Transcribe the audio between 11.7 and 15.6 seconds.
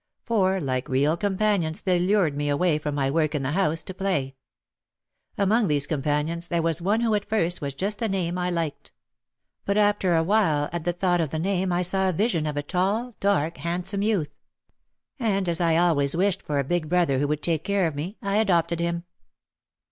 I saw a vision of a tall, dark, handsome youth. And